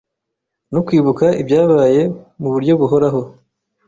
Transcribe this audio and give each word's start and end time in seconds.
no 0.71 0.79
kwibuka 0.85 1.25
ibyabaye 1.41 2.01
mubryo 2.41 2.73
buhoraho 2.79 3.21